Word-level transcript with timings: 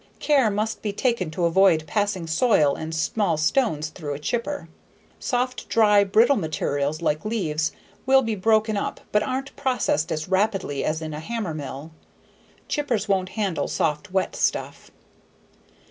Care 0.17 0.49
must 0.49 0.81
be 0.81 0.91
taken 0.91 1.29
to 1.29 1.45
avoid 1.45 1.85
passing 1.85 2.25
soil 2.25 2.73
and 2.73 2.95
small 2.95 3.37
stones 3.37 3.89
through 3.89 4.15
a 4.15 4.19
chipper. 4.19 4.67
Soft, 5.19 5.69
dry, 5.69 6.03
brittle 6.03 6.37
materials 6.37 7.03
like 7.03 7.23
leaves 7.23 7.71
will 8.07 8.23
be 8.23 8.33
broken 8.33 8.75
up 8.75 9.01
but 9.11 9.21
aren't 9.21 9.55
processed 9.55 10.11
as 10.11 10.27
rapidly 10.27 10.83
as 10.83 11.03
in 11.03 11.13
a 11.13 11.19
hammermill. 11.19 11.91
Chippers 12.67 13.07
won't 13.07 13.29
handle 13.37 13.67
soft 13.67 14.11
wet 14.11 14.35
stuff. 14.35 14.89